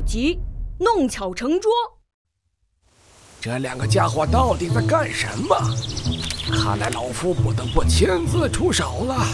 [0.00, 0.38] 集，
[0.78, 1.70] 弄巧成拙。
[3.40, 5.56] 这两个家伙到底在干什么？
[6.52, 9.26] 看来老夫不得不亲自出手了。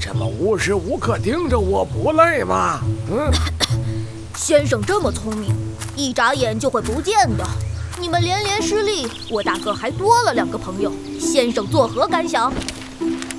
[0.00, 2.80] 这么无时无刻盯着我，不累吗？
[3.10, 3.30] 嗯，
[4.34, 5.54] 先生这么聪明，
[5.94, 7.46] 一眨眼就会不见的。
[8.00, 10.90] 你们连连失利，我大哥还多了两个朋友。
[11.20, 12.52] 先生作何感想？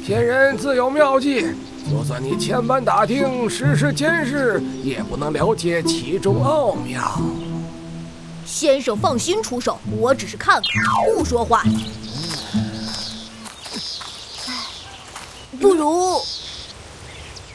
[0.06, 1.48] 仙人自有妙计，
[1.90, 7.22] 就算你千般打听，时时监视，也不能了解其中奥妙。
[8.46, 11.64] 先生放心出手，我只是看看，不说话。
[15.60, 16.22] 不如，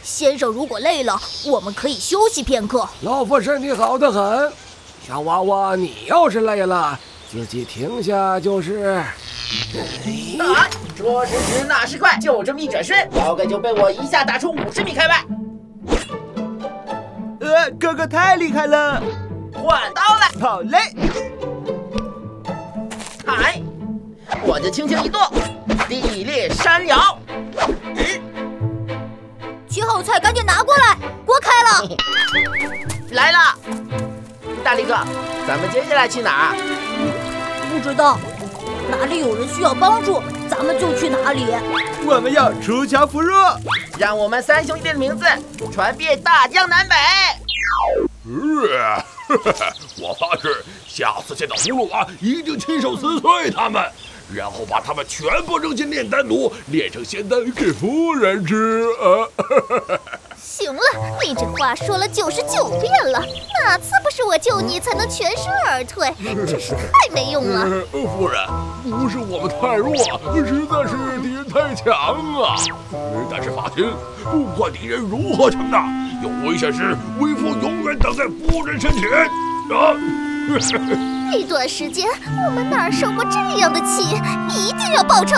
[0.03, 2.89] 先生如果累了，我们可以休息片刻。
[3.03, 4.53] 老夫身体好得很，
[5.07, 6.99] 小娃娃，你要是累了，
[7.31, 9.03] 自己停下就是。
[10.41, 10.69] 啊！
[10.97, 15.25] 说时迟，那时快，就这么一转身，高哥就被我一下打出五十米开外。
[17.41, 19.03] 呃，哥哥太厉害了！
[19.55, 20.79] 换刀了，好嘞！
[23.27, 23.63] 嗨，
[24.43, 25.31] 我就轻轻一跺，
[25.89, 27.19] 地裂山摇。
[29.69, 31.89] 切好菜，赶紧拿过来，锅开了。
[33.13, 33.39] 来了，
[34.63, 34.95] 大力哥，
[35.47, 36.57] 咱们接下来去哪儿？
[37.71, 38.19] 不知道。
[38.91, 41.45] 哪里有人需要帮助，咱们就去哪里。
[42.07, 43.55] 我们要锄强扶弱，
[43.99, 45.27] 让我们三兄弟的名字
[45.71, 46.95] 传遍大江南北。
[50.01, 53.83] 我发誓，下次见到葫芦娃，一定亲手撕碎他们，
[54.35, 58.87] 然后把他们全部扔进炼丹炉，炼成仙丹给夫人吃。
[60.49, 60.81] 行了，
[61.23, 63.21] 你这话说了九十九遍了，
[63.63, 66.11] 哪次不是我救你才能全身而退？
[66.47, 67.67] 真是太没用了。
[67.93, 68.41] 夫人，
[68.91, 71.95] 不是我们太弱，实在是敌人太强
[72.43, 72.57] 啊。
[73.31, 73.93] 但是放心，
[74.25, 75.85] 不管敌人如何强大，
[76.23, 79.03] 有危险时，为父永远挡在夫人身前。
[79.71, 79.93] 啊！
[81.37, 82.09] 一段时间，
[82.47, 84.17] 我们哪受过这样的气？
[84.49, 85.37] 一定要报仇！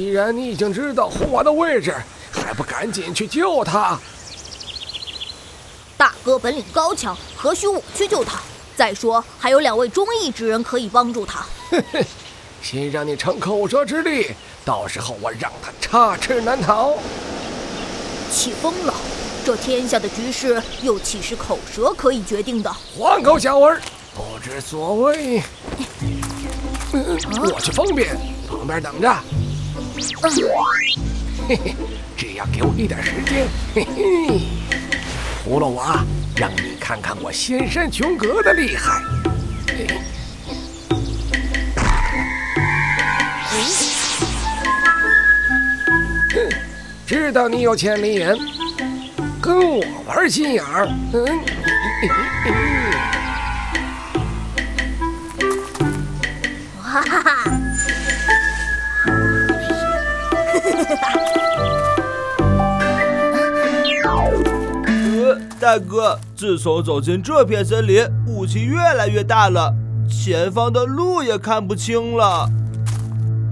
[0.00, 1.94] 既然你已经知道红娃的位置，
[2.32, 4.00] 还不赶紧去救他？
[5.94, 8.40] 大哥本领高强，何须我去救他？
[8.74, 11.44] 再说还有两位忠义之人可以帮助他。
[11.68, 12.06] 嘿嘿，
[12.62, 14.28] 先让你逞口舌之力，
[14.64, 16.94] 到时候我让他插翅难逃。
[18.32, 18.94] 气疯了！
[19.44, 22.74] 这天下的局势又岂是口舌可以决定的？
[22.96, 23.78] 黄口小儿，
[24.14, 25.42] 不知所谓。
[26.90, 28.16] 我去方便，
[28.48, 29.14] 旁边等着。
[31.46, 31.74] 嘿嘿，
[32.16, 34.40] 只要给我一点时间，嘿嘿，
[35.44, 36.04] 葫芦娃，
[36.36, 39.02] 让你看看我仙山琼阁的厉害。
[46.30, 46.48] 哼，
[47.06, 48.34] 知道你有千里眼，
[49.42, 50.88] 跟我玩心眼儿。
[51.12, 51.40] 嗯。
[56.78, 57.49] 哇哈哈。
[65.60, 69.74] 大哥，自从走进这片森林，雾气越来越大了，
[70.08, 72.48] 前方的路也看不清了。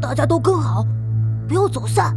[0.00, 0.87] 大家都跟好，
[1.46, 2.16] 不要走散。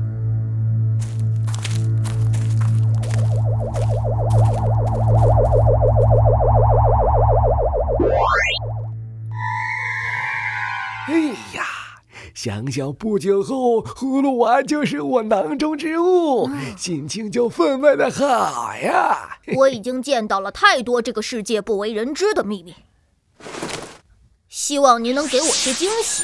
[12.43, 19.37] 想想不久后，葫芦娃就是我囊中之物，心情就分外的好呀。
[19.55, 22.73] 我已经见到了太多这个世界不为人知的秘密，
[24.49, 26.23] 希望您能给我些惊喜。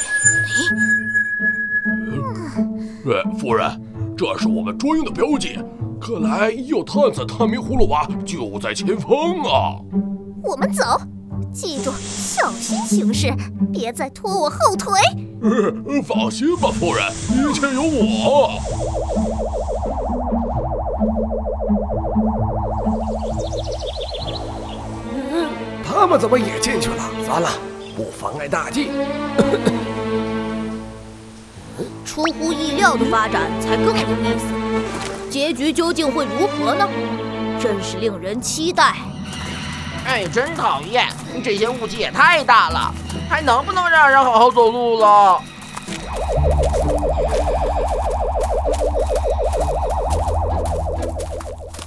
[3.06, 3.80] 哎，夫人，
[4.18, 5.60] 这是我们专用的标记，
[6.02, 9.78] 看来有探子探明葫芦娃就在前方啊。
[10.42, 10.84] 我们走。
[11.54, 13.32] 记住，小心行事，
[13.72, 15.00] 别再拖我后腿。
[16.04, 18.60] 放心吧，夫人，一切有我。
[25.84, 27.04] 他们怎么也进去了？
[27.26, 27.50] 算了，
[27.96, 28.92] 不妨碍大计。
[32.06, 34.48] 出乎意料的发展才更有意思，
[35.30, 36.90] 结局究竟会如何呢？
[37.60, 38.96] 真是令人期待。
[40.08, 41.06] 哎，真讨厌！
[41.44, 42.94] 这些雾气也太大了，
[43.30, 45.42] 还能不能让人好好走路了？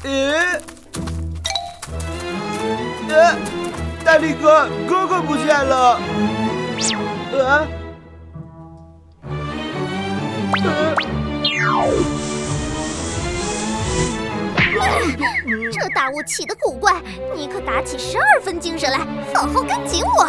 [0.04, 0.34] 咦？
[3.08, 3.34] 呃，
[4.04, 5.98] 大力哥，哥哥不见了！
[7.32, 7.66] 呃，
[15.72, 17.00] 这大雾起的古怪，
[17.34, 18.98] 你可打起十二分精神来，
[19.34, 20.22] 好好跟紧我。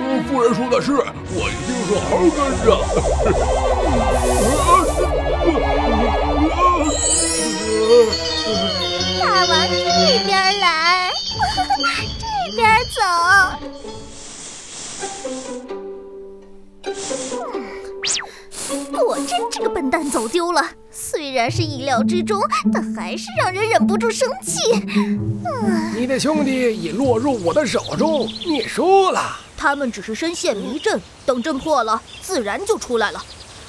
[0.00, 2.66] 呃夫人说的是，我一定好好跟着。
[9.20, 9.74] 大王这
[10.24, 10.30] 边
[10.60, 10.66] 来，
[12.46, 12.62] 这边
[12.94, 13.00] 走。
[15.24, 15.28] 嗯
[18.92, 22.40] 果真这个笨蛋走丢了，虽然是意料之中，
[22.72, 24.60] 但还是让人忍不住生气。
[25.04, 29.36] 嗯你的兄弟已落入我的手中，你输了。
[29.56, 33.24] 他们只是深陷迷阵，等阵破了，自然就出来了。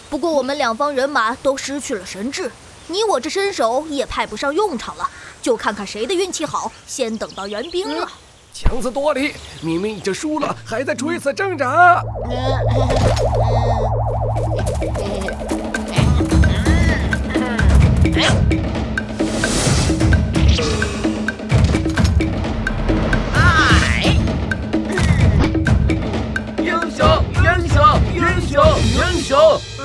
[0.09, 2.51] 不过我们两方人马都失去了神智，
[2.87, 5.09] 你我这身手也派不上用场了，
[5.41, 8.07] 就看看谁的运气好，先等到援兵了。
[8.53, 12.03] 强词夺理，明明已经输了，还在垂死挣扎。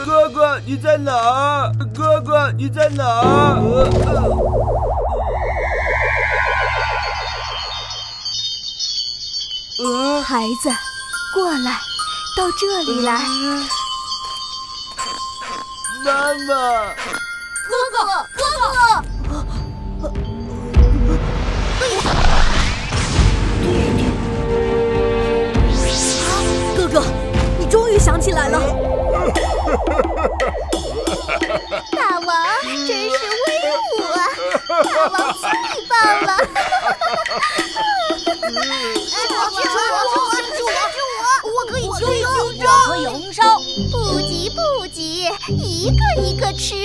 [0.04, 1.72] 哥哥你在哪儿？
[1.94, 3.58] 哥哥你在哪儿？
[9.80, 10.70] 呃呃孩子，
[11.34, 11.72] 过来，
[12.36, 13.18] 到这里来。
[16.04, 16.94] 妈妈，
[17.66, 17.96] 哥哥，
[18.36, 20.12] 哥哥！
[26.76, 27.00] 哥哥，
[27.58, 28.60] 你终于想起来了。
[31.96, 32.36] 大王
[32.86, 33.48] 真是威
[33.96, 34.28] 武啊！
[34.84, 35.48] 大王太
[35.88, 35.96] 棒
[36.26, 36.30] 了！
[45.48, 46.74] 一个一个吃。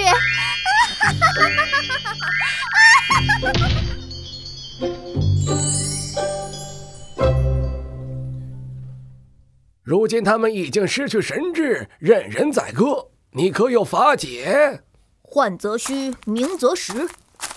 [9.81, 13.07] 如今他们已经失去神智，任人宰割。
[13.31, 14.81] 你可有法解？
[15.21, 17.09] 幻则虚，明则实，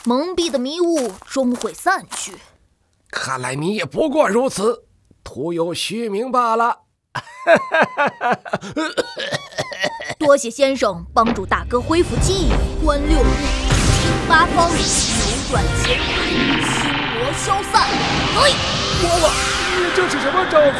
[0.04, 2.34] 蒙蔽的迷雾终会散去。
[3.10, 4.84] 看来你也不过如此，
[5.24, 6.82] 徒有虚名罢了。
[10.24, 12.52] 多谢先生帮助大哥恢复记忆，
[12.84, 14.78] 观六路，听八方，扭
[15.50, 16.30] 转乾坤，
[16.62, 17.82] 心魔消散。
[18.36, 18.54] 哎，
[19.02, 19.28] 倭瓜，
[19.76, 20.78] 你这是什么招数？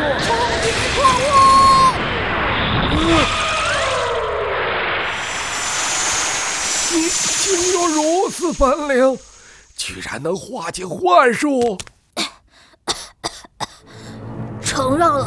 [6.92, 6.96] 你
[7.40, 9.18] 竟有如此本领，
[9.76, 11.76] 居然能化解幻术！
[14.64, 15.26] 承让了。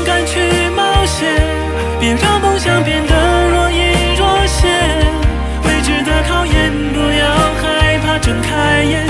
[2.17, 4.69] 让梦想变得若隐若现。
[5.63, 9.05] 未知的考验，不要害怕，睁开眼，